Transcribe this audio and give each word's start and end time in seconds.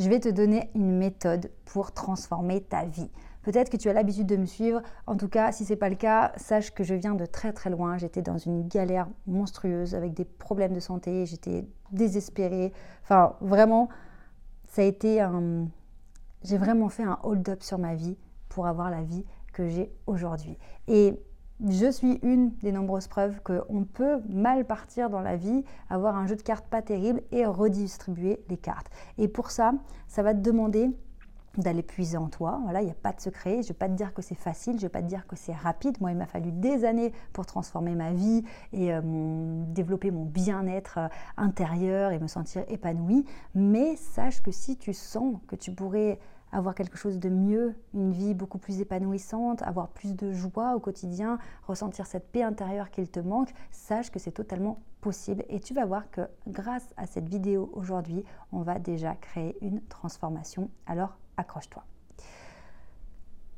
je 0.00 0.08
vais 0.08 0.18
te 0.18 0.30
donner 0.30 0.70
une 0.74 0.96
méthode 0.96 1.50
pour 1.66 1.92
transformer 1.92 2.62
ta 2.62 2.86
vie. 2.86 3.10
Peut-être 3.42 3.70
que 3.70 3.76
tu 3.76 3.90
as 3.90 3.92
l'habitude 3.92 4.26
de 4.26 4.36
me 4.36 4.46
suivre. 4.46 4.80
En 5.06 5.14
tout 5.14 5.28
cas, 5.28 5.52
si 5.52 5.66
ce 5.66 5.72
n'est 5.72 5.76
pas 5.76 5.90
le 5.90 5.94
cas, 5.94 6.32
sache 6.36 6.72
que 6.72 6.84
je 6.84 6.94
viens 6.94 7.14
de 7.14 7.26
très 7.26 7.52
très 7.52 7.68
loin. 7.68 7.98
J'étais 7.98 8.22
dans 8.22 8.38
une 8.38 8.66
galère 8.66 9.08
monstrueuse 9.26 9.94
avec 9.94 10.14
des 10.14 10.24
problèmes 10.24 10.72
de 10.72 10.80
santé. 10.80 11.26
J'étais 11.26 11.66
désespérée. 11.92 12.72
Enfin, 13.02 13.34
vraiment, 13.42 13.90
ça 14.68 14.80
a 14.80 14.86
été 14.86 15.20
un. 15.20 15.68
J'ai 16.44 16.56
vraiment 16.56 16.88
fait 16.88 17.02
un 17.02 17.18
hold-up 17.22 17.62
sur 17.62 17.76
ma 17.76 17.94
vie 17.94 18.16
pour 18.48 18.66
avoir 18.66 18.90
la 18.90 19.02
vie 19.02 19.26
que 19.52 19.68
j'ai 19.68 19.92
aujourd'hui. 20.06 20.56
Je 21.68 21.90
suis 21.90 22.18
une 22.22 22.52
des 22.62 22.72
nombreuses 22.72 23.08
preuves 23.08 23.40
qu'on 23.42 23.84
peut 23.84 24.20
mal 24.28 24.64
partir 24.64 25.10
dans 25.10 25.20
la 25.20 25.36
vie, 25.36 25.64
avoir 25.88 26.16
un 26.16 26.26
jeu 26.26 26.36
de 26.36 26.42
cartes 26.42 26.66
pas 26.66 26.82
terrible 26.82 27.22
et 27.32 27.44
redistribuer 27.44 28.42
les 28.48 28.56
cartes. 28.56 28.90
Et 29.18 29.28
pour 29.28 29.50
ça, 29.50 29.72
ça 30.08 30.22
va 30.22 30.34
te 30.34 30.40
demander 30.40 30.90
d'aller 31.56 31.82
puiser 31.82 32.16
en 32.16 32.28
toi. 32.28 32.60
Voilà, 32.62 32.80
il 32.80 32.84
n'y 32.84 32.90
a 32.90 32.94
pas 32.94 33.12
de 33.12 33.20
secret. 33.20 33.54
Je 33.54 33.58
ne 33.58 33.62
vais 33.68 33.74
pas 33.74 33.88
te 33.88 33.94
dire 33.94 34.14
que 34.14 34.22
c'est 34.22 34.36
facile, 34.36 34.74
je 34.74 34.78
ne 34.78 34.82
vais 34.82 34.88
pas 34.88 35.02
te 35.02 35.08
dire 35.08 35.26
que 35.26 35.36
c'est 35.36 35.52
rapide. 35.52 36.00
Moi, 36.00 36.12
il 36.12 36.16
m'a 36.16 36.26
fallu 36.26 36.52
des 36.52 36.84
années 36.84 37.12
pour 37.32 37.44
transformer 37.46 37.94
ma 37.94 38.12
vie 38.12 38.44
et 38.72 38.92
euh, 38.92 39.00
développer 39.66 40.10
mon 40.10 40.24
bien-être 40.24 40.98
euh, 40.98 41.08
intérieur 41.36 42.12
et 42.12 42.18
me 42.18 42.28
sentir 42.28 42.64
épanouie. 42.68 43.24
Mais 43.54 43.96
sache 43.96 44.42
que 44.42 44.52
si 44.52 44.76
tu 44.76 44.92
sens 44.92 45.36
que 45.48 45.56
tu 45.56 45.72
pourrais 45.72 46.18
avoir 46.52 46.74
quelque 46.74 46.96
chose 46.96 47.18
de 47.18 47.28
mieux, 47.28 47.74
une 47.94 48.12
vie 48.12 48.34
beaucoup 48.34 48.58
plus 48.58 48.80
épanouissante, 48.80 49.62
avoir 49.62 49.88
plus 49.88 50.14
de 50.14 50.32
joie 50.32 50.74
au 50.74 50.80
quotidien, 50.80 51.38
ressentir 51.66 52.06
cette 52.06 52.30
paix 52.30 52.42
intérieure 52.42 52.90
qu'il 52.90 53.08
te 53.08 53.20
manque, 53.20 53.52
sache 53.70 54.10
que 54.10 54.18
c'est 54.18 54.32
totalement 54.32 54.80
possible 55.00 55.44
et 55.48 55.60
tu 55.60 55.74
vas 55.74 55.84
voir 55.84 56.10
que 56.10 56.22
grâce 56.46 56.88
à 56.96 57.06
cette 57.06 57.28
vidéo 57.28 57.70
aujourd'hui, 57.74 58.24
on 58.52 58.62
va 58.62 58.78
déjà 58.78 59.14
créer 59.14 59.56
une 59.60 59.80
transformation. 59.82 60.70
Alors 60.86 61.16
accroche-toi. 61.36 61.84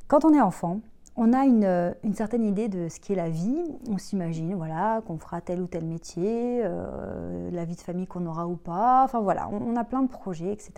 Quand 0.08 0.24
on 0.24 0.34
est 0.34 0.40
enfant, 0.40 0.80
on 1.14 1.32
a 1.34 1.44
une, 1.44 2.14
certaine 2.14 2.44
idée 2.44 2.68
de 2.68 2.88
ce 2.88 2.98
qu'est 2.98 3.14
la 3.14 3.28
vie. 3.28 3.62
On 3.88 3.98
s'imagine 3.98 4.54
voilà, 4.54 5.02
qu'on 5.06 5.18
fera 5.18 5.40
tel 5.40 5.60
ou 5.60 5.66
tel 5.66 5.84
métier, 5.84 6.62
euh, 6.64 7.50
la 7.50 7.64
vie 7.64 7.76
de 7.76 7.80
famille 7.80 8.06
qu'on 8.06 8.24
aura 8.26 8.46
ou 8.46 8.56
pas. 8.56 9.04
Enfin 9.04 9.20
voilà, 9.20 9.48
on, 9.50 9.76
a 9.76 9.84
plein 9.84 10.02
de 10.02 10.08
projets, 10.08 10.52
etc. 10.52 10.72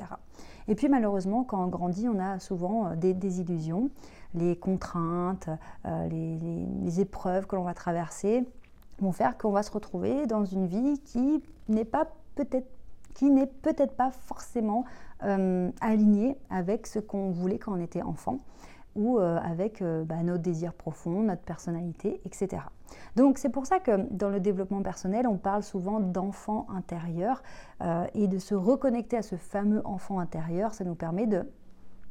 Et 0.67 0.75
puis 0.75 0.89
malheureusement, 0.89 1.45
quand 1.45 1.63
on 1.63 1.69
grandit, 1.69 2.09
on 2.09 2.19
a 2.19 2.41
souvent 2.41 2.87
euh, 2.89 2.97
des 2.97 3.15
désillusions, 3.15 3.91
les 4.35 4.57
contraintes, 4.57 5.49
euh, 5.87 6.09
les, 6.09 7.01
épreuves 7.01 7.47
que 7.47 7.57
l'on 7.57 7.65
va 7.65 7.75
traverser 7.75 8.45
vont 9.01 9.13
faire 9.13 9.37
qu'on 9.37 9.51
va 9.51 9.63
se 9.63 9.71
retrouver 9.71 10.27
dans 10.27 10.45
une 10.45 10.67
vie 10.67 11.01
qui 11.05 11.43
n'est 11.69 11.85
peut-être 11.85 12.69
qui 13.15 13.31
n'est 13.31 13.47
peut-être 13.47 13.95
pas 13.95 14.11
forcément 14.11 14.85
alignée 15.81 16.37
avec 16.51 16.87
ce 16.87 16.99
qu'on 16.99 17.31
voulait 17.31 17.59
quand 17.59 17.73
on 17.73 17.81
était 17.81 18.03
enfant 18.03 18.39
ou 18.97 19.19
euh, 19.19 19.39
avec 19.39 19.83
euh, 19.83 20.05
bah, 20.05 20.23
notre 20.23 20.43
désir 20.43 20.73
profond, 20.73 21.23
notre 21.23 21.43
personnalité, 21.43 22.21
etc. 22.25 22.63
Donc 23.17 23.39
c'est 23.39 23.49
pour 23.49 23.67
ça 23.67 23.81
que 23.81 24.07
dans 24.11 24.29
le 24.29 24.41
développement 24.41 24.83
personnel, 24.83 25.27
on 25.27 25.37
parle 25.37 25.63
souvent 25.63 26.01
d'enfant 26.01 26.67
intérieur 26.71 27.43
euh, 27.83 28.07
et 28.15 28.29
de 28.29 28.39
se 28.39 28.55
reconnecter 28.55 29.17
à 29.17 29.23
ce 29.23 29.37
fameux 29.37 29.83
enfant 29.85 30.19
intérieur, 30.19 30.75
ça 30.75 30.85
nous 30.85 30.95
permet 30.95 31.27
de, 31.27 31.45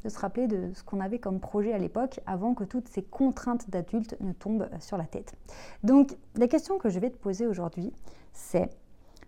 se 0.05 0.19
rappeler 0.19 0.47
de 0.47 0.71
ce 0.73 0.83
qu'on 0.83 0.99
avait 0.99 1.19
comme 1.19 1.39
projet 1.39 1.73
à 1.73 1.77
l'époque 1.77 2.19
avant 2.25 2.53
que 2.53 2.65
toutes 2.65 2.89
ces 2.89 3.03
contraintes 3.03 3.69
d'adultes 3.69 4.17
ne 4.19 4.33
tombent 4.33 4.69
sur 4.79 4.97
la 4.97 5.05
tête. 5.05 5.35
Donc 5.83 6.17
la 6.35 6.47
question 6.47 6.77
que 6.77 6.89
je 6.89 6.99
vais 6.99 7.09
te 7.09 7.17
poser 7.17 7.47
aujourd'hui, 7.47 7.93
c'est 8.33 8.69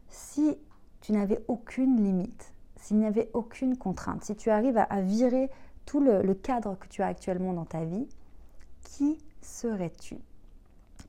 si 0.10 0.58
tu 1.00 1.14
n'avais 1.14 1.40
aucune 1.48 2.04
limite, 2.04 2.54
s'il 2.76 2.98
n'y 2.98 3.06
avait 3.06 3.30
aucune 3.34 3.78
contrainte, 3.78 4.24
si 4.24 4.36
tu 4.36 4.50
arrives 4.50 4.78
à 4.78 5.02
virer 5.02 5.50
tout 5.86 6.00
le, 6.00 6.34
cadre 6.34 6.76
que 6.80 6.88
tu 6.88 7.02
as 7.02 7.08
actuellement 7.08 7.54
dans 7.54 7.66
ta 7.66 7.86
vie, 7.86 8.08
qui 8.82 9.20
serais-tu? 9.42 10.18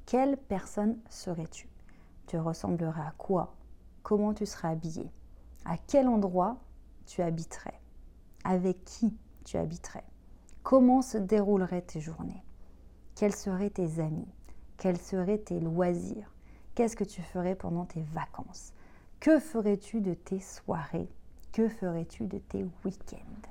Quelle 0.04 0.36
personne 0.36 0.98
serais-tu? 1.08 1.68
Tu 2.26 2.38
ressemblerais 2.38 3.00
à 3.02 3.14
quoi? 3.16 3.54
Comment 4.02 4.34
tu 4.34 4.46
serais 4.46 4.68
habillé? 4.68 5.10
À 5.64 5.76
quel 5.76 6.08
endroit 6.08 6.58
tu 7.06 7.22
habiterais? 7.22 7.80
Avec 8.44 8.84
qui 8.84 9.16
tu 9.44 9.56
habiterais? 9.56 10.04
Comment 10.62 11.02
se 11.02 11.18
dérouleraient 11.18 11.82
tes 11.82 12.00
journées? 12.00 12.42
Quels 13.14 13.34
seraient 13.34 13.70
tes 13.70 14.00
amis? 14.00 14.28
Quels 14.76 15.00
seraient 15.00 15.38
tes 15.38 15.58
loisirs? 15.58 16.32
Qu'est-ce 16.74 16.96
que 16.96 17.04
tu 17.04 17.22
ferais 17.22 17.54
pendant 17.54 17.86
tes 17.86 18.02
vacances? 18.12 18.72
Que 19.20 19.40
ferais-tu 19.40 20.00
de 20.00 20.14
tes 20.14 20.40
soirées? 20.40 21.08
Que 21.52 21.68
ferais-tu 21.68 22.26
de 22.26 22.38
tes 22.38 22.66
week-ends? 22.84 23.48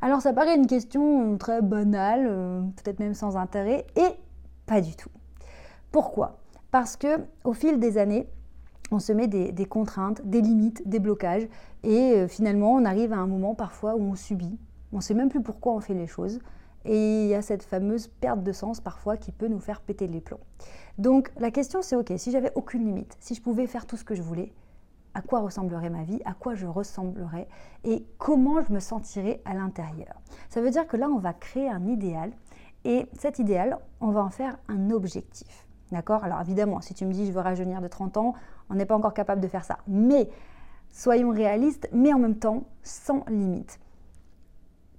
Alors 0.00 0.20
ça 0.20 0.32
paraît 0.32 0.56
une 0.56 0.66
question 0.66 1.36
très 1.38 1.60
banale, 1.60 2.26
euh, 2.28 2.60
peut-être 2.76 3.00
même 3.00 3.14
sans 3.14 3.36
intérêt, 3.36 3.86
et 3.96 4.10
pas 4.66 4.80
du 4.80 4.94
tout. 4.94 5.10
Pourquoi? 5.90 6.38
Parce 6.70 6.96
que 6.96 7.20
au 7.44 7.52
fil 7.52 7.80
des 7.80 7.98
années, 7.98 8.28
on 8.90 9.00
se 9.00 9.12
met 9.12 9.26
des, 9.26 9.66
contraintes, 9.66 10.22
des 10.24 10.40
limites, 10.40 10.88
des 10.88 10.98
blocages, 10.98 11.48
et 11.82 12.12
euh, 12.14 12.28
finalement 12.28 12.74
on 12.74 12.84
arrive 12.84 13.12
à 13.12 13.16
un 13.16 13.26
moment 13.26 13.54
parfois 13.54 13.96
où 13.96 14.02
on 14.02 14.14
subit. 14.14 14.58
On 14.92 14.96
ne 14.96 15.02
sait 15.02 15.14
même 15.14 15.28
plus 15.28 15.42
pourquoi 15.42 15.74
on 15.74 15.80
fait 15.80 15.94
les 15.94 16.06
choses. 16.06 16.38
Et 16.84 17.24
il 17.24 17.28
y 17.28 17.34
a 17.34 17.42
cette 17.42 17.64
fameuse 17.64 18.06
perte 18.06 18.42
de 18.42 18.52
sens 18.52 18.80
parfois 18.80 19.16
qui 19.16 19.32
peut 19.32 19.48
nous 19.48 19.58
faire 19.58 19.80
péter 19.80 20.06
les 20.06 20.20
plombs. 20.20 20.40
Donc 20.96 21.30
la 21.38 21.50
question 21.50 21.82
c'est 21.82 21.96
ok, 21.96 22.12
si 22.16 22.30
j'avais 22.30 22.52
aucune 22.54 22.84
limite, 22.84 23.16
si 23.20 23.34
je 23.34 23.42
pouvais 23.42 23.66
faire 23.66 23.84
tout 23.84 23.96
ce 23.96 24.04
que 24.04 24.14
je 24.14 24.22
voulais, 24.22 24.52
à 25.18 25.20
quoi 25.20 25.40
ressemblerait 25.40 25.90
ma 25.90 26.04
vie, 26.04 26.20
à 26.24 26.32
quoi 26.32 26.54
je 26.54 26.66
ressemblerais 26.66 27.48
et 27.82 28.06
comment 28.18 28.62
je 28.62 28.72
me 28.72 28.78
sentirais 28.78 29.42
à 29.44 29.52
l'intérieur. 29.52 30.22
Ça 30.48 30.60
veut 30.60 30.70
dire 30.70 30.86
que 30.86 30.96
là, 30.96 31.08
on 31.08 31.18
va 31.18 31.32
créer 31.32 31.68
un 31.68 31.88
idéal 31.88 32.30
et 32.84 33.08
cet 33.14 33.40
idéal, 33.40 33.80
on 34.00 34.12
va 34.12 34.22
en 34.22 34.30
faire 34.30 34.58
un 34.68 34.90
objectif. 34.90 35.66
D'accord? 35.90 36.22
Alors 36.22 36.40
évidemment, 36.40 36.80
si 36.80 36.94
tu 36.94 37.04
me 37.04 37.12
dis 37.12 37.26
je 37.26 37.32
veux 37.32 37.40
rajeunir 37.40 37.80
de 37.80 37.88
30 37.88 38.16
ans, 38.16 38.34
on 38.70 38.76
n'est 38.76 38.86
pas 38.86 38.94
encore 38.94 39.12
capable 39.12 39.40
de 39.40 39.48
faire 39.48 39.64
ça. 39.64 39.78
Mais 39.88 40.30
soyons 40.92 41.30
réalistes, 41.30 41.88
mais 41.92 42.12
en 42.12 42.20
même 42.20 42.38
temps 42.38 42.68
sans 42.84 43.24
limite. 43.28 43.80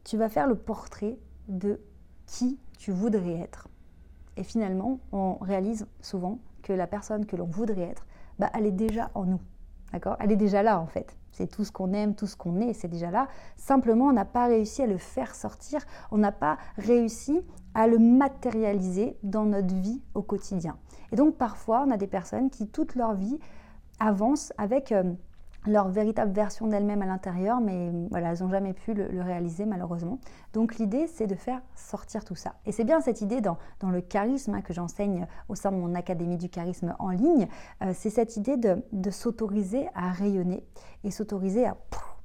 Tu 0.03 0.17
vas 0.17 0.27
faire 0.27 0.47
le 0.47 0.55
portrait 0.55 1.17
de 1.47 1.79
qui 2.25 2.59
tu 2.77 2.91
voudrais 2.91 3.39
être. 3.39 3.69
Et 4.35 4.43
finalement, 4.43 4.99
on 5.13 5.35
réalise 5.35 5.87
souvent 6.01 6.39
que 6.61 6.73
la 6.73 6.87
personne 6.87 7.25
que 7.25 7.37
l'on 7.37 7.45
voudrait 7.45 7.83
être, 7.83 8.05
bah, 8.37 8.49
elle 8.53 8.65
est 8.65 8.71
déjà 8.71 9.11
en 9.15 9.23
nous. 9.23 9.39
D'accord? 9.93 10.15
Elle 10.19 10.31
est 10.31 10.37
déjà 10.37 10.63
là 10.63 10.79
en 10.79 10.87
fait. 10.87 11.15
C'est 11.31 11.47
tout 11.47 11.63
ce 11.63 11.71
qu'on 11.71 11.93
aime, 11.93 12.15
tout 12.15 12.27
ce 12.27 12.35
qu'on 12.35 12.59
est, 12.59 12.73
c'est 12.73 12.87
déjà 12.87 13.11
là. 13.11 13.27
Simplement, 13.55 14.05
on 14.05 14.13
n'a 14.13 14.25
pas 14.25 14.47
réussi 14.47 14.81
à 14.81 14.87
le 14.87 14.97
faire 14.97 15.35
sortir, 15.35 15.79
on 16.11 16.17
n'a 16.17 16.31
pas 16.31 16.57
réussi 16.77 17.41
à 17.73 17.87
le 17.87 17.97
matérialiser 17.97 19.17
dans 19.23 19.45
notre 19.45 19.73
vie 19.73 20.01
au 20.15 20.21
quotidien. 20.21 20.77
Et 21.11 21.15
donc 21.15 21.35
parfois, 21.35 21.85
on 21.87 21.91
a 21.91 21.97
des 21.97 22.07
personnes 22.07 22.49
qui 22.49 22.67
toute 22.67 22.95
leur 22.95 23.13
vie 23.13 23.39
avancent 23.99 24.53
avec 24.57 24.91
euh, 24.91 25.03
leur 25.65 25.89
véritable 25.89 26.31
version 26.31 26.67
d'elles-mêmes 26.67 27.01
à 27.01 27.05
l'intérieur, 27.05 27.59
mais 27.59 27.91
voilà, 28.09 28.31
elles 28.31 28.41
n'ont 28.41 28.49
jamais 28.49 28.73
pu 28.73 28.93
le, 28.93 29.21
réaliser 29.21 29.65
malheureusement. 29.65 30.19
Donc 30.53 30.77
l'idée, 30.77 31.07
c'est 31.07 31.27
de 31.27 31.35
faire 31.35 31.61
sortir 31.75 32.23
tout 32.23 32.35
ça. 32.35 32.55
Et 32.65 32.71
c'est 32.71 32.83
bien 32.83 33.01
cette 33.01 33.21
idée 33.21 33.41
dans, 33.41 33.57
dans 33.79 33.89
le 33.89 34.01
charisme 34.01 34.55
hein, 34.55 34.61
que 34.61 34.73
j'enseigne 34.73 35.27
au 35.49 35.55
sein 35.55 35.71
de 35.71 35.77
mon 35.77 35.95
Académie 35.95 36.37
du 36.37 36.49
charisme 36.49 36.95
en 36.99 37.09
ligne, 37.09 37.47
euh, 37.81 37.91
c'est 37.93 38.09
cette 38.09 38.37
idée 38.37 38.57
de, 38.57 38.83
de 38.91 39.09
s'autoriser 39.09 39.87
à 39.93 40.11
rayonner 40.11 40.65
et 41.03 41.11
s'autoriser 41.11 41.65
à 41.65 41.75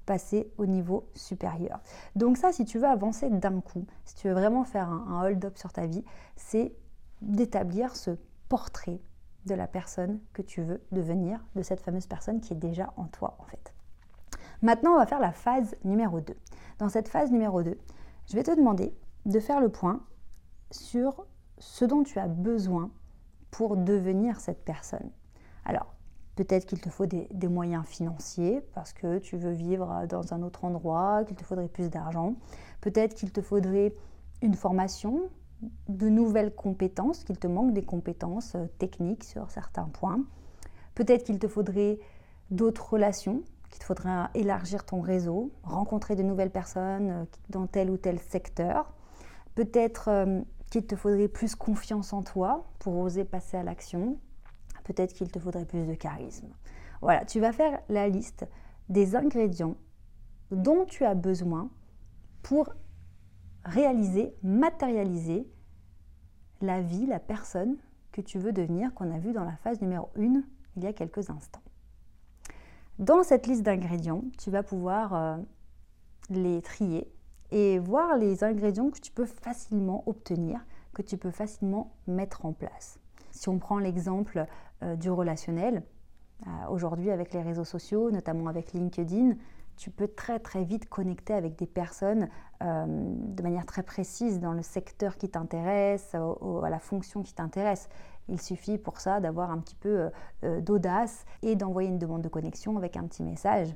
passer 0.06 0.52
au 0.58 0.66
niveau 0.66 1.08
supérieur. 1.14 1.80
Donc 2.14 2.36
ça, 2.36 2.52
si 2.52 2.64
tu 2.64 2.78
veux 2.78 2.86
avancer 2.86 3.30
d'un 3.30 3.60
coup, 3.60 3.86
si 4.04 4.14
tu 4.14 4.28
veux 4.28 4.34
vraiment 4.34 4.64
faire 4.64 4.88
un, 4.88 5.06
un 5.08 5.24
hold-up 5.24 5.56
sur 5.56 5.72
ta 5.72 5.86
vie, 5.86 6.04
c'est 6.36 6.74
d'établir 7.22 7.96
ce 7.96 8.12
portrait 8.48 9.00
de 9.46 9.54
la 9.54 9.66
personne 9.66 10.20
que 10.32 10.42
tu 10.42 10.62
veux 10.62 10.82
devenir, 10.92 11.44
de 11.54 11.62
cette 11.62 11.80
fameuse 11.80 12.06
personne 12.06 12.40
qui 12.40 12.52
est 12.52 12.56
déjà 12.56 12.92
en 12.96 13.04
toi 13.04 13.36
en 13.38 13.44
fait. 13.44 13.74
Maintenant, 14.62 14.92
on 14.92 14.98
va 14.98 15.06
faire 15.06 15.20
la 15.20 15.32
phase 15.32 15.76
numéro 15.84 16.20
2. 16.20 16.34
Dans 16.78 16.88
cette 16.88 17.08
phase 17.08 17.30
numéro 17.30 17.62
2, 17.62 17.78
je 18.26 18.34
vais 18.34 18.42
te 18.42 18.54
demander 18.54 18.94
de 19.26 19.40
faire 19.40 19.60
le 19.60 19.68
point 19.68 20.00
sur 20.70 21.26
ce 21.58 21.84
dont 21.84 22.02
tu 22.02 22.18
as 22.18 22.28
besoin 22.28 22.90
pour 23.50 23.76
devenir 23.76 24.40
cette 24.40 24.64
personne. 24.64 25.10
Alors, 25.64 25.94
peut-être 26.34 26.66
qu'il 26.66 26.80
te 26.80 26.90
faut 26.90 27.06
des, 27.06 27.28
des, 27.32 27.48
moyens 27.48 27.84
financiers 27.86 28.60
parce 28.74 28.92
que 28.92 29.18
tu 29.18 29.36
veux 29.36 29.52
vivre 29.52 30.06
dans 30.08 30.34
un 30.34 30.42
autre 30.42 30.64
endroit, 30.64 31.24
qu'il 31.24 31.36
te 31.36 31.44
faudrait 31.44 31.68
plus 31.68 31.90
d'argent. 31.90 32.34
Peut-être 32.80 33.14
qu'il 33.14 33.32
te 33.32 33.40
faudrait 33.40 33.94
une 34.42 34.54
formation, 34.54 35.30
de 35.88 36.08
nouvelles 36.08 36.54
compétences, 36.54 37.24
qu'il 37.24 37.38
te 37.38 37.46
manque 37.46 37.72
des 37.72 37.84
compétences 37.84 38.54
euh, 38.54 38.66
techniques 38.78 39.24
sur 39.24 39.50
certains 39.50 39.88
points. 39.88 40.24
Peut-être 40.94 41.24
qu'il 41.24 41.38
te 41.38 41.48
faudrait 41.48 41.98
d'autres 42.50 42.92
relations, 42.92 43.42
qu'il 43.70 43.80
te 43.80 43.84
faudrait 43.84 44.28
élargir 44.34 44.84
ton 44.84 45.00
réseau, 45.00 45.52
rencontrer 45.62 46.16
de 46.16 46.22
nouvelles 46.22 46.50
personnes 46.50 47.10
euh, 47.10 47.24
dans 47.50 47.66
tel 47.66 47.90
ou 47.90 47.96
tel 47.96 48.18
secteur. 48.18 48.92
Peut-être 49.54 50.08
euh, 50.08 50.40
qu'il 50.70 50.86
te 50.86 50.96
faudrait 50.96 51.28
plus 51.28 51.54
confiance 51.54 52.12
en 52.12 52.22
toi 52.22 52.64
pour 52.78 52.96
oser 52.98 53.24
passer 53.24 53.56
à 53.56 53.62
l'action. 53.62 54.18
Peut-être 54.84 55.14
qu'il 55.14 55.30
te 55.30 55.38
faudrait 55.38 55.64
plus 55.64 55.86
de 55.86 55.94
charisme. 55.94 56.48
Voilà, 57.00 57.24
tu 57.24 57.40
vas 57.40 57.52
faire 57.52 57.80
la 57.88 58.08
liste 58.08 58.46
des 58.88 59.16
ingrédients 59.16 59.76
dont 60.50 60.84
tu 60.84 61.04
as 61.04 61.14
besoin 61.14 61.70
pour 62.42 62.68
réaliser, 63.64 64.34
matérialiser 64.42 65.48
la 66.64 66.80
vie, 66.80 67.06
la 67.06 67.20
personne 67.20 67.76
que 68.12 68.20
tu 68.20 68.38
veux 68.38 68.52
devenir, 68.52 68.92
qu'on 68.94 69.12
a 69.12 69.18
vu 69.18 69.32
dans 69.32 69.44
la 69.44 69.56
phase 69.56 69.80
numéro 69.80 70.08
1 70.18 70.42
il 70.76 70.84
y 70.84 70.86
a 70.86 70.92
quelques 70.92 71.30
instants. 71.30 71.62
Dans 72.98 73.22
cette 73.22 73.46
liste 73.46 73.62
d'ingrédients, 73.62 74.24
tu 74.38 74.50
vas 74.50 74.62
pouvoir 74.62 75.14
euh, 75.14 75.36
les 76.30 76.62
trier 76.62 77.10
et 77.50 77.78
voir 77.78 78.16
les 78.16 78.44
ingrédients 78.44 78.90
que 78.90 79.00
tu 79.00 79.12
peux 79.12 79.26
facilement 79.26 80.02
obtenir, 80.06 80.64
que 80.92 81.02
tu 81.02 81.16
peux 81.16 81.30
facilement 81.30 81.92
mettre 82.06 82.46
en 82.46 82.52
place. 82.52 82.98
Si 83.30 83.48
on 83.48 83.58
prend 83.58 83.78
l'exemple 83.78 84.46
euh, 84.82 84.96
du 84.96 85.10
relationnel, 85.10 85.82
euh, 86.46 86.50
aujourd'hui 86.70 87.10
avec 87.10 87.32
les 87.32 87.42
réseaux 87.42 87.64
sociaux, 87.64 88.10
notamment 88.10 88.48
avec 88.48 88.72
LinkedIn, 88.72 89.34
tu 89.76 89.90
peux 89.90 90.08
très 90.08 90.38
très 90.38 90.64
vite 90.64 90.88
connecter 90.88 91.34
avec 91.34 91.56
des 91.56 91.66
personnes 91.66 92.28
euh, 92.62 92.84
de 92.86 93.42
manière 93.42 93.66
très 93.66 93.82
précise 93.82 94.40
dans 94.40 94.52
le 94.52 94.62
secteur 94.62 95.16
qui 95.16 95.28
t'intéresse, 95.28 96.14
à 96.14 96.70
la 96.70 96.78
fonction 96.78 97.22
qui 97.22 97.34
t'intéresse. 97.34 97.88
Il 98.28 98.40
suffit 98.40 98.78
pour 98.78 99.00
ça 99.00 99.20
d'avoir 99.20 99.50
un 99.50 99.58
petit 99.58 99.74
peu 99.74 99.88
euh, 99.88 100.10
euh, 100.44 100.60
d'audace 100.60 101.24
et 101.42 101.56
d'envoyer 101.56 101.88
une 101.88 101.98
demande 101.98 102.22
de 102.22 102.28
connexion 102.28 102.76
avec 102.76 102.96
un 102.96 103.04
petit 103.04 103.22
message. 103.22 103.74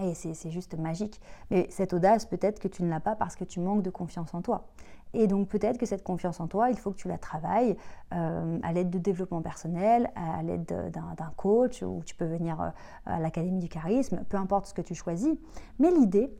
Et 0.00 0.14
c'est 0.14 0.50
juste 0.50 0.76
magique. 0.78 1.20
Mais 1.50 1.66
cette 1.70 1.92
audace, 1.92 2.24
peut-être 2.24 2.58
que 2.58 2.68
tu 2.68 2.82
ne 2.82 2.88
l'as 2.88 3.00
pas 3.00 3.16
parce 3.16 3.36
que 3.36 3.44
tu 3.44 3.60
manques 3.60 3.82
de 3.82 3.90
confiance 3.90 4.32
en 4.34 4.40
toi. 4.40 4.66
Et 5.12 5.26
donc 5.26 5.48
peut-être 5.48 5.76
que 5.76 5.86
cette 5.86 6.02
confiance 6.02 6.40
en 6.40 6.46
toi, 6.46 6.70
il 6.70 6.78
faut 6.78 6.92
que 6.92 6.96
tu 6.96 7.08
la 7.08 7.18
travailles 7.18 7.76
euh, 8.14 8.58
à 8.62 8.72
l'aide 8.72 8.90
de 8.90 8.98
développement 8.98 9.42
personnel, 9.42 10.10
à 10.14 10.42
l'aide 10.42 10.64
d'un 10.92 11.32
coach, 11.36 11.82
ou 11.82 12.02
tu 12.04 12.14
peux 12.14 12.26
venir 12.26 12.60
euh, 12.60 12.70
à 13.06 13.18
l'Académie 13.18 13.58
du 13.58 13.68
charisme, 13.68 14.24
peu 14.28 14.36
importe 14.36 14.66
ce 14.66 14.74
que 14.74 14.82
tu 14.82 14.94
choisis. 14.94 15.36
Mais 15.78 15.90
l'idée, 15.90 16.32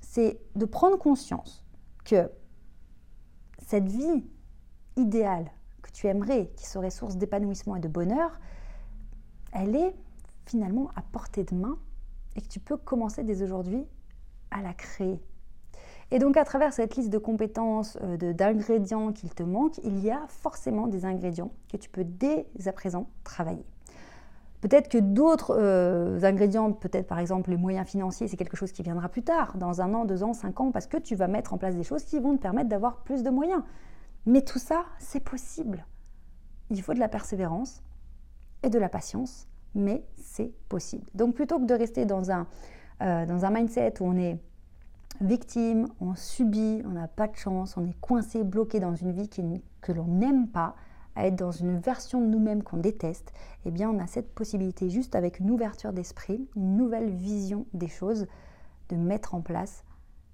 c'est 0.00 0.40
de 0.56 0.64
prendre 0.64 0.96
conscience 0.98 1.64
que 2.04 2.30
cette 3.58 3.88
vie 3.88 4.24
idéale 4.96 5.50
que 5.82 5.90
tu 5.90 6.06
aimerais, 6.06 6.50
qui 6.56 6.66
serait 6.66 6.90
source 6.90 7.16
d'épanouissement 7.16 7.76
et 7.76 7.80
de 7.80 7.88
bonheur, 7.88 8.40
elle 9.52 9.76
est 9.76 9.94
finalement 10.46 10.90
à 10.96 11.02
portée 11.02 11.44
de 11.44 11.54
main 11.54 11.78
et 12.36 12.40
que 12.40 12.48
tu 12.48 12.60
peux 12.60 12.76
commencer 12.76 13.22
dès 13.22 13.42
aujourd'hui 13.42 13.84
à 14.50 14.62
la 14.62 14.72
créer. 14.72 15.20
Et 16.10 16.18
donc 16.18 16.36
à 16.36 16.44
travers 16.44 16.72
cette 16.72 16.96
liste 16.96 17.10
de 17.10 17.18
compétences, 17.18 17.98
euh, 18.02 18.32
d'ingrédients 18.32 19.12
qu'il 19.12 19.34
te 19.34 19.42
manque, 19.42 19.78
il 19.84 19.98
y 20.00 20.10
a 20.10 20.20
forcément 20.28 20.86
des 20.86 21.04
ingrédients 21.04 21.52
que 21.70 21.76
tu 21.76 21.88
peux 21.88 22.04
dès 22.04 22.46
à 22.66 22.72
présent 22.72 23.08
travailler. 23.24 23.64
Peut-être 24.60 24.88
que 24.88 24.98
d'autres 24.98 25.54
euh, 25.58 26.22
ingrédients, 26.22 26.72
peut-être 26.72 27.06
par 27.06 27.18
exemple 27.18 27.50
les 27.50 27.56
moyens 27.56 27.86
financiers, 27.86 28.28
c'est 28.28 28.36
quelque 28.36 28.56
chose 28.56 28.72
qui 28.72 28.82
viendra 28.82 29.08
plus 29.10 29.22
tard, 29.22 29.58
dans 29.58 29.82
un 29.82 29.92
an, 29.92 30.04
deux 30.06 30.22
ans, 30.22 30.32
cinq 30.32 30.60
ans, 30.60 30.70
parce 30.70 30.86
que 30.86 30.96
tu 30.96 31.16
vas 31.16 31.28
mettre 31.28 31.52
en 31.52 31.58
place 31.58 31.76
des 31.76 31.82
choses 31.82 32.04
qui 32.04 32.18
vont 32.18 32.36
te 32.36 32.40
permettre 32.40 32.70
d'avoir 32.70 33.02
plus 33.02 33.22
de 33.22 33.28
moyens. 33.28 33.62
Mais 34.24 34.40
tout 34.40 34.58
ça, 34.58 34.84
c'est 34.98 35.20
possible. 35.20 35.84
Il 36.70 36.80
faut 36.80 36.94
de 36.94 36.98
la 36.98 37.08
persévérance 37.08 37.82
et 38.62 38.70
de 38.70 38.78
la 38.78 38.88
patience, 38.88 39.48
mais 39.74 40.04
c'est 40.16 40.52
possible. 40.68 41.04
Donc 41.14 41.34
plutôt 41.34 41.58
que 41.58 41.64
de 41.64 41.74
rester 41.74 42.04
dans 42.04 42.30
un, 42.30 42.46
euh, 43.02 43.26
dans 43.26 43.44
un 43.44 43.50
mindset 43.50 43.94
où 44.00 44.06
on 44.06 44.16
est 44.16 44.38
victime, 45.20 45.88
on 46.00 46.14
subit, 46.14 46.82
on 46.84 46.90
n'a 46.90 47.08
pas 47.08 47.28
de 47.28 47.36
chance, 47.36 47.76
on 47.76 47.86
est 47.86 47.98
coincé, 48.00 48.42
bloqué 48.44 48.80
dans 48.80 48.94
une 48.94 49.12
vie 49.12 49.28
que 49.28 49.92
l'on 49.92 50.06
n'aime 50.06 50.48
pas, 50.48 50.74
à 51.16 51.26
être 51.26 51.36
dans 51.36 51.52
une 51.52 51.78
version 51.78 52.20
de 52.20 52.26
nous-mêmes 52.26 52.62
qu'on 52.62 52.78
déteste, 52.78 53.32
eh 53.64 53.70
bien 53.70 53.88
on 53.88 53.98
a 54.00 54.06
cette 54.06 54.34
possibilité 54.34 54.90
juste 54.90 55.14
avec 55.14 55.38
une 55.38 55.50
ouverture 55.50 55.92
d'esprit, 55.92 56.48
une 56.56 56.76
nouvelle 56.76 57.10
vision 57.10 57.66
des 57.72 57.88
choses, 57.88 58.26
de 58.88 58.96
mettre 58.96 59.34
en 59.34 59.40
place 59.40 59.84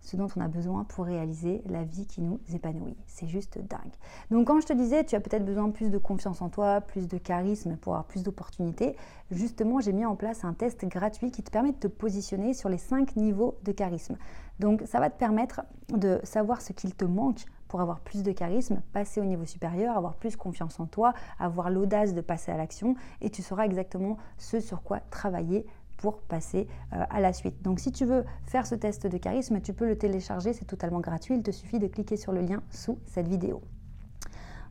ce 0.00 0.16
dont 0.16 0.28
on 0.36 0.40
a 0.40 0.48
besoin 0.48 0.84
pour 0.84 1.04
réaliser 1.04 1.62
la 1.66 1.84
vie 1.84 2.06
qui 2.06 2.20
nous 2.20 2.40
épanouit. 2.52 2.96
C'est 3.06 3.28
juste 3.28 3.58
dingue. 3.58 3.92
Donc 4.30 4.46
quand 4.46 4.60
je 4.60 4.66
te 4.66 4.72
disais, 4.72 5.04
tu 5.04 5.14
as 5.14 5.20
peut-être 5.20 5.44
besoin 5.44 5.68
de 5.68 5.72
plus 5.72 5.90
de 5.90 5.98
confiance 5.98 6.42
en 6.42 6.48
toi, 6.48 6.80
plus 6.80 7.08
de 7.08 7.18
charisme 7.18 7.76
pour 7.76 7.92
avoir 7.94 8.06
plus 8.06 8.22
d'opportunités, 8.22 8.96
justement 9.30 9.80
j'ai 9.80 9.92
mis 9.92 10.04
en 10.04 10.16
place 10.16 10.44
un 10.44 10.54
test 10.54 10.84
gratuit 10.86 11.30
qui 11.30 11.42
te 11.42 11.50
permet 11.50 11.72
de 11.72 11.78
te 11.78 11.88
positionner 11.88 12.54
sur 12.54 12.68
les 12.68 12.78
cinq 12.78 13.16
niveaux 13.16 13.58
de 13.64 13.72
charisme. 13.72 14.16
Donc 14.58 14.82
ça 14.86 15.00
va 15.00 15.10
te 15.10 15.18
permettre 15.18 15.62
de 15.88 16.20
savoir 16.22 16.60
ce 16.60 16.72
qu'il 16.72 16.94
te 16.94 17.04
manque 17.04 17.44
pour 17.70 17.80
avoir 17.80 18.00
plus 18.00 18.24
de 18.24 18.32
charisme, 18.32 18.82
passer 18.92 19.20
au 19.20 19.24
niveau 19.24 19.46
supérieur, 19.46 19.96
avoir 19.96 20.16
plus 20.16 20.36
confiance 20.36 20.80
en 20.80 20.86
toi, 20.86 21.14
avoir 21.38 21.70
l'audace 21.70 22.14
de 22.14 22.20
passer 22.20 22.50
à 22.50 22.56
l'action 22.56 22.96
et 23.20 23.30
tu 23.30 23.42
sauras 23.42 23.64
exactement 23.64 24.16
ce 24.38 24.58
sur 24.58 24.82
quoi 24.82 24.98
travailler 25.10 25.66
pour 26.00 26.22
passer 26.22 26.66
euh, 26.94 27.04
à 27.10 27.20
la 27.20 27.34
suite. 27.34 27.60
Donc 27.62 27.78
si 27.78 27.92
tu 27.92 28.06
veux 28.06 28.24
faire 28.44 28.66
ce 28.66 28.74
test 28.74 29.06
de 29.06 29.18
charisme, 29.18 29.60
tu 29.60 29.74
peux 29.74 29.86
le 29.86 29.98
télécharger, 29.98 30.54
c'est 30.54 30.64
totalement 30.64 31.00
gratuit, 31.00 31.36
il 31.36 31.42
te 31.42 31.50
suffit 31.50 31.78
de 31.78 31.86
cliquer 31.86 32.16
sur 32.16 32.32
le 32.32 32.40
lien 32.40 32.62
sous 32.70 32.98
cette 33.04 33.28
vidéo. 33.28 33.60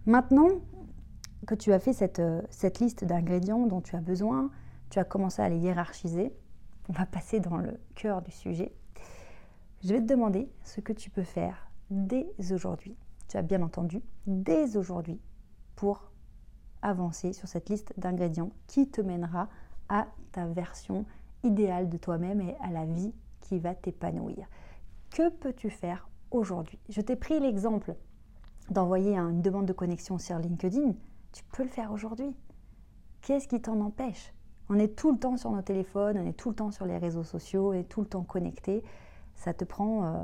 Maintenant 0.07 0.49
que 1.45 1.53
tu 1.53 1.71
as 1.71 1.77
fait 1.77 1.93
cette, 1.93 2.17
euh, 2.17 2.41
cette 2.49 2.79
liste 2.79 3.05
d'ingrédients 3.05 3.67
dont 3.67 3.79
tu 3.79 3.95
as 3.95 4.01
besoin, 4.01 4.49
tu 4.89 4.97
as 4.97 5.03
commencé 5.03 5.43
à 5.43 5.49
les 5.49 5.59
hiérarchiser, 5.59 6.33
on 6.89 6.93
va 6.93 7.05
passer 7.05 7.39
dans 7.39 7.57
le 7.57 7.79
cœur 7.93 8.23
du 8.23 8.31
sujet. 8.31 8.73
Je 9.83 9.93
vais 9.93 10.01
te 10.01 10.07
demander 10.07 10.49
ce 10.63 10.81
que 10.81 10.93
tu 10.93 11.11
peux 11.11 11.23
faire 11.23 11.69
dès 11.91 12.27
aujourd'hui. 12.39 12.97
Tu 13.27 13.37
as 13.37 13.43
bien 13.43 13.61
entendu, 13.61 14.01
dès 14.25 14.77
aujourd'hui, 14.77 15.21
pour 15.75 16.11
avancer 16.81 17.33
sur 17.33 17.47
cette 17.47 17.69
liste 17.69 17.93
d'ingrédients 17.97 18.51
qui 18.65 18.89
te 18.89 19.01
mènera 19.01 19.47
à 19.89 20.07
ta 20.31 20.47
version 20.47 21.05
idéal 21.43 21.89
de 21.89 21.97
toi-même 21.97 22.41
et 22.41 22.55
à 22.61 22.71
la 22.71 22.85
vie 22.85 23.13
qui 23.41 23.59
va 23.59 23.75
t'épanouir. 23.75 24.47
Que 25.11 25.29
peux-tu 25.29 25.69
faire 25.69 26.09
aujourd'hui? 26.31 26.79
Je 26.89 27.01
t'ai 27.01 27.15
pris 27.15 27.39
l'exemple 27.39 27.95
d'envoyer 28.69 29.17
une 29.17 29.41
demande 29.41 29.65
de 29.65 29.73
connexion 29.73 30.17
sur 30.17 30.37
LinkedIn. 30.37 30.93
Tu 31.31 31.43
peux 31.51 31.63
le 31.63 31.69
faire 31.69 31.91
aujourd'hui. 31.91 32.35
Qu'est-ce 33.21 33.47
qui 33.47 33.61
t'en 33.61 33.79
empêche? 33.81 34.33
On 34.69 34.77
est 34.77 34.95
tout 34.95 35.11
le 35.11 35.17
temps 35.17 35.35
sur 35.35 35.51
nos 35.51 35.63
téléphones, 35.63 36.17
on 36.19 36.27
est 36.27 36.33
tout 36.33 36.49
le 36.49 36.55
temps 36.55 36.71
sur 36.71 36.85
les 36.85 36.97
réseaux 36.97 37.23
sociaux, 37.23 37.71
on 37.71 37.73
est 37.73 37.89
tout 37.89 38.01
le 38.01 38.07
temps 38.07 38.23
connecté. 38.23 38.83
Ça 39.33 39.53
te 39.53 39.65
prend 39.65 40.05
euh, 40.05 40.23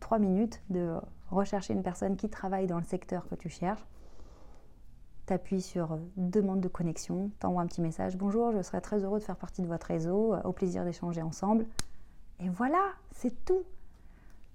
trois 0.00 0.18
minutes 0.18 0.62
de 0.70 0.94
rechercher 1.30 1.74
une 1.74 1.82
personne 1.82 2.16
qui 2.16 2.30
travaille 2.30 2.66
dans 2.66 2.78
le 2.78 2.84
secteur 2.84 3.28
que 3.28 3.34
tu 3.34 3.50
cherches 3.50 3.84
tu 5.26 5.32
appuies 5.32 5.62
sur 5.62 5.92
euh, 5.92 5.96
demande 6.16 6.60
de 6.60 6.68
connexion, 6.68 7.30
t'envoies 7.40 7.62
un 7.62 7.66
petit 7.66 7.80
message, 7.80 8.16
bonjour, 8.16 8.52
je 8.52 8.62
serais 8.62 8.80
très 8.80 9.04
heureux 9.04 9.18
de 9.18 9.24
faire 9.24 9.36
partie 9.36 9.62
de 9.62 9.66
votre 9.66 9.86
réseau, 9.86 10.34
euh, 10.34 10.42
au 10.44 10.52
plaisir 10.52 10.84
d'échanger 10.84 11.22
ensemble. 11.22 11.66
Et 12.40 12.48
voilà, 12.48 12.92
c'est 13.12 13.44
tout. 13.44 13.62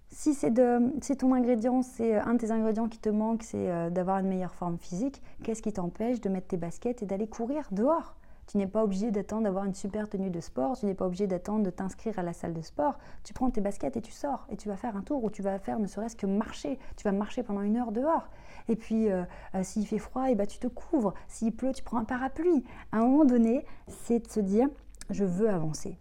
Si 0.09 0.33
c'est 0.33 0.53
ton 0.53 1.33
ingrédient, 1.33 1.81
c'est 1.83 2.15
euh, 2.15 2.23
un 2.23 2.33
de 2.33 2.39
tes 2.39 2.51
ingrédients 2.51 2.87
qui 2.87 2.99
te 2.99 3.09
manque, 3.09 3.43
c'est 3.43 3.91
d'avoir 3.91 4.19
une 4.19 4.27
meilleure 4.27 4.55
forme 4.55 4.77
physique, 4.77 5.21
qu'est-ce 5.43 5.61
qui 5.61 5.73
t'empêche 5.73 6.21
de 6.21 6.29
mettre 6.29 6.47
tes 6.47 6.57
baskets 6.57 7.03
et 7.03 7.05
d'aller 7.05 7.27
courir 7.27 7.67
dehors? 7.71 8.15
Tu 8.51 8.57
n'es 8.57 8.67
pas 8.67 8.83
obligé 8.83 9.11
d'attendre 9.11 9.43
d'avoir 9.43 9.63
une 9.63 9.73
super 9.73 10.09
tenue 10.09 10.29
de 10.29 10.41
sport, 10.41 10.77
tu 10.77 10.85
n'es 10.85 10.93
pas 10.93 11.05
obligé 11.05 11.25
d'attendre 11.25 11.63
de 11.63 11.69
t'inscrire 11.69 12.19
à 12.19 12.21
la 12.21 12.33
salle 12.33 12.53
de 12.53 12.61
sport. 12.61 12.99
Tu 13.23 13.33
prends 13.33 13.49
tes 13.49 13.61
baskets 13.61 13.95
et 13.95 14.01
tu 14.01 14.11
sors 14.11 14.45
et 14.49 14.57
tu 14.57 14.67
vas 14.67 14.75
faire 14.75 14.97
un 14.97 15.03
tour 15.03 15.23
ou 15.23 15.29
tu 15.29 15.41
vas 15.41 15.57
faire 15.57 15.79
ne 15.79 15.87
serait-ce 15.87 16.17
que 16.17 16.25
marcher. 16.25 16.77
Tu 16.97 17.05
vas 17.05 17.13
marcher 17.13 17.43
pendant 17.43 17.61
une 17.61 17.77
heure 17.77 17.93
dehors. 17.93 18.27
Et 18.67 18.75
puis, 18.75 19.09
euh, 19.09 19.23
euh, 19.55 19.63
s'il 19.63 19.87
fait 19.87 19.99
froid, 19.99 20.27
et 20.27 20.33
eh 20.33 20.35
ben, 20.35 20.45
tu 20.45 20.59
te 20.59 20.67
couvres. 20.67 21.13
S'il 21.29 21.55
pleut, 21.55 21.71
tu 21.71 21.81
prends 21.81 21.97
un 21.97 22.03
parapluie. 22.03 22.65
À 22.91 22.97
un 22.97 23.05
moment 23.05 23.23
donné, 23.23 23.65
c'est 23.87 24.19
de 24.19 24.27
se 24.27 24.41
dire, 24.41 24.67
je 25.09 25.23
veux 25.23 25.49
avancer. 25.49 25.97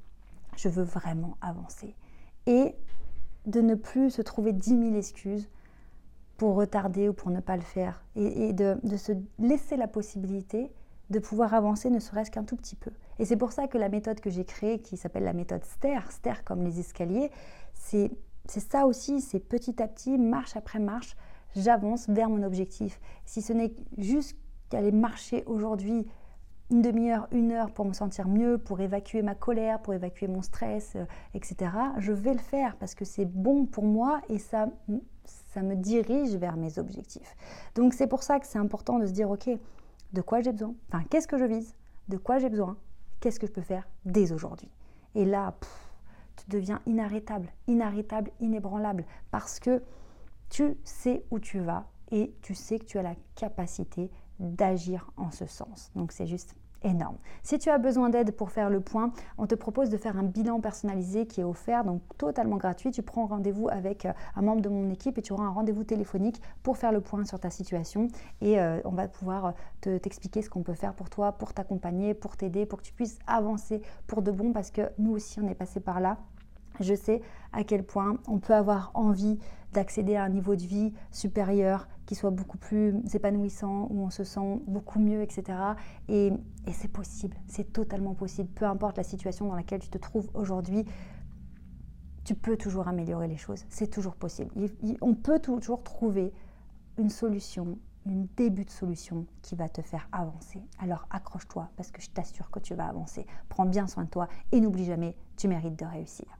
Je 0.56 0.68
veux 0.68 0.82
vraiment 0.82 1.36
avancer. 1.40 1.94
Et 2.46 2.74
de 3.46 3.60
ne 3.60 3.76
plus 3.76 4.10
se 4.10 4.22
trouver 4.22 4.52
dix 4.52 4.74
mille 4.74 4.96
excuses 4.96 5.48
pour 6.36 6.56
retarder 6.56 7.08
ou 7.08 7.12
pour 7.12 7.30
ne 7.30 7.38
pas 7.38 7.56
le 7.56 7.62
faire. 7.62 8.02
Et, 8.16 8.52
de, 8.52 8.76
de 8.82 8.96
se 8.96 9.12
laisser 9.38 9.76
la 9.76 9.86
possibilité 9.86 10.72
de 11.10 11.18
pouvoir 11.18 11.54
avancer 11.54 11.90
ne 11.90 11.98
serait-ce 11.98 12.30
qu'un 12.30 12.44
tout 12.44 12.56
petit 12.56 12.76
peu. 12.76 12.92
Et 13.18 13.24
c'est 13.24 13.36
pour 13.36 13.52
ça 13.52 13.66
que 13.66 13.76
la 13.78 13.88
méthode 13.88 14.20
que 14.20 14.30
j'ai 14.30 14.44
créée, 14.44 14.80
qui 14.80 14.96
s'appelle 14.96 15.24
la 15.24 15.32
méthode 15.32 15.64
STER, 15.64 16.00
STER 16.10 16.44
comme 16.44 16.62
les 16.62 16.80
escaliers, 16.80 17.30
c'est 17.74 18.10
ça 18.46 18.86
aussi, 18.86 19.20
c'est 19.20 19.40
petit 19.40 19.82
à 19.82 19.88
petit, 19.88 20.18
marche 20.18 20.56
après 20.56 20.78
marche, 20.78 21.16
j'avance 21.56 22.08
vers 22.08 22.28
mon 22.28 22.42
objectif. 22.42 23.00
Si 23.24 23.42
ce 23.42 23.52
n'est 23.52 23.74
juste 23.98 24.36
qu'aller 24.70 24.92
marcher 24.92 25.44
aujourd'hui 25.46 26.06
une 26.70 26.82
demi-heure, 26.82 27.26
une 27.32 27.50
heure 27.50 27.72
pour 27.72 27.84
me 27.84 27.92
sentir 27.92 28.28
mieux, 28.28 28.56
pour 28.56 28.80
évacuer 28.80 29.22
ma 29.22 29.34
colère, 29.34 29.80
pour 29.80 29.92
évacuer 29.92 30.28
mon 30.28 30.42
stress, 30.42 30.92
euh, 30.94 31.04
etc., 31.34 31.72
je 31.98 32.12
vais 32.12 32.32
le 32.32 32.38
faire 32.38 32.76
parce 32.76 32.94
que 32.94 33.04
c'est 33.04 33.24
bon 33.24 33.66
pour 33.66 33.84
moi 33.84 34.20
et 34.28 34.38
ça, 34.38 34.68
ça 35.52 35.62
me 35.62 35.74
dirige 35.74 36.36
vers 36.36 36.56
mes 36.56 36.78
objectifs. 36.78 37.34
Donc 37.74 37.92
c'est 37.92 38.06
pour 38.06 38.22
ça 38.22 38.38
que 38.38 38.46
c'est 38.46 38.58
important 38.58 39.00
de 39.00 39.06
se 39.06 39.12
dire, 39.12 39.30
ok, 39.30 39.50
de 40.12 40.20
quoi 40.20 40.40
j'ai 40.40 40.52
besoin, 40.52 40.74
enfin 40.88 41.04
qu'est-ce 41.10 41.28
que 41.28 41.38
je 41.38 41.44
vise, 41.44 41.74
de 42.08 42.16
quoi 42.16 42.38
j'ai 42.38 42.48
besoin, 42.48 42.76
qu'est-ce 43.20 43.38
que 43.38 43.46
je 43.46 43.52
peux 43.52 43.62
faire 43.62 43.88
dès 44.04 44.32
aujourd'hui? 44.32 44.70
Et 45.14 45.24
là, 45.24 45.54
tu 46.36 46.48
deviens 46.48 46.80
inarrêtable, 46.86 47.52
inarrêtable, 47.66 48.30
inébranlable, 48.40 49.04
parce 49.30 49.60
que 49.60 49.82
tu 50.48 50.76
sais 50.84 51.24
où 51.30 51.38
tu 51.38 51.60
vas 51.60 51.86
et 52.10 52.34
tu 52.42 52.54
sais 52.54 52.78
que 52.78 52.84
tu 52.84 52.98
as 52.98 53.02
la 53.02 53.14
capacité 53.34 54.10
d'agir 54.38 55.10
en 55.16 55.30
ce 55.30 55.46
sens. 55.46 55.90
Donc 55.94 56.12
c'est 56.12 56.26
juste 56.26 56.56
énorme. 56.82 57.16
Si 57.42 57.58
tu 57.58 57.70
as 57.70 57.78
besoin 57.78 58.10
d'aide 58.10 58.32
pour 58.32 58.50
faire 58.50 58.70
le 58.70 58.80
point, 58.80 59.12
on 59.38 59.46
te 59.46 59.54
propose 59.54 59.90
de 59.90 59.96
faire 59.96 60.16
un 60.16 60.22
bilan 60.22 60.60
personnalisé 60.60 61.26
qui 61.26 61.40
est 61.40 61.44
offert, 61.44 61.84
donc 61.84 62.02
totalement 62.18 62.56
gratuit. 62.56 62.90
Tu 62.90 63.02
prends 63.02 63.26
rendez-vous 63.26 63.68
avec 63.68 64.06
euh, 64.06 64.12
un 64.36 64.42
membre 64.42 64.62
de 64.62 64.68
mon 64.68 64.90
équipe 64.90 65.18
et 65.18 65.22
tu 65.22 65.32
auras 65.32 65.44
un 65.44 65.50
rendez-vous 65.50 65.84
téléphonique 65.84 66.40
pour 66.62 66.76
faire 66.76 66.92
le 66.92 67.00
point 67.00 67.24
sur 67.24 67.38
ta 67.38 67.50
situation 67.50 68.08
et 68.40 68.60
euh, 68.60 68.80
on 68.84 68.92
va 68.92 69.08
pouvoir 69.08 69.54
te, 69.80 69.98
t'expliquer 69.98 70.42
ce 70.42 70.50
qu'on 70.50 70.62
peut 70.62 70.74
faire 70.74 70.94
pour 70.94 71.10
toi, 71.10 71.32
pour 71.32 71.52
t'accompagner, 71.52 72.14
pour 72.14 72.36
t'aider, 72.36 72.66
pour 72.66 72.80
que 72.80 72.84
tu 72.84 72.92
puisses 72.92 73.18
avancer 73.26 73.82
pour 74.06 74.22
de 74.22 74.30
bon 74.30 74.52
parce 74.52 74.70
que 74.70 74.82
nous 74.98 75.12
aussi 75.12 75.40
on 75.40 75.48
est 75.48 75.54
passé 75.54 75.80
par 75.80 76.00
là 76.00 76.18
je 76.80 76.94
sais 76.94 77.22
à 77.52 77.64
quel 77.64 77.84
point 77.84 78.18
on 78.26 78.38
peut 78.38 78.54
avoir 78.54 78.90
envie 78.94 79.38
d'accéder 79.72 80.16
à 80.16 80.24
un 80.24 80.28
niveau 80.28 80.56
de 80.56 80.62
vie 80.62 80.92
supérieur 81.10 81.86
qui 82.06 82.14
soit 82.14 82.30
beaucoup 82.30 82.58
plus 82.58 82.96
épanouissant, 83.14 83.86
où 83.90 84.02
on 84.02 84.10
se 84.10 84.24
sent 84.24 84.60
beaucoup 84.66 84.98
mieux, 84.98 85.22
etc. 85.22 85.58
Et, 86.08 86.32
c'est 86.72 86.90
possible, 86.90 87.36
c'est 87.46 87.72
totalement 87.72 88.14
possible. 88.14 88.48
Peu 88.48 88.64
importe 88.64 88.96
la 88.96 89.04
situation 89.04 89.46
dans 89.46 89.54
laquelle 89.54 89.80
tu 89.80 89.90
te 89.90 89.98
trouves 89.98 90.28
aujourd'hui, 90.34 90.84
tu 92.24 92.34
peux 92.34 92.56
toujours 92.56 92.88
améliorer 92.88 93.28
les 93.28 93.36
choses. 93.36 93.64
C'est 93.68 93.88
toujours 93.88 94.16
possible. 94.16 94.50
on 95.00 95.14
peut 95.14 95.38
toujours 95.38 95.82
trouver 95.82 96.32
une 96.98 97.10
solution, 97.10 97.78
un 98.08 98.24
début 98.36 98.64
de 98.64 98.70
solution 98.70 99.26
qui 99.42 99.54
va 99.54 99.68
te 99.68 99.82
faire 99.82 100.08
avancer. 100.12 100.62
Alors 100.80 101.06
accroche-toi 101.10 101.70
parce 101.76 101.90
que 101.90 102.02
je 102.02 102.10
t'assure 102.10 102.50
que 102.50 102.58
tu 102.58 102.74
vas 102.74 102.88
avancer. 102.88 103.26
Prends 103.48 103.66
bien 103.66 103.86
soin 103.86 104.04
de 104.04 104.10
toi 104.10 104.28
et 104.52 104.60
n'oublie 104.60 104.84
jamais, 104.84 105.16
tu 105.36 105.48
mérites 105.48 105.78
de 105.78 105.86
réussir. 105.86 106.39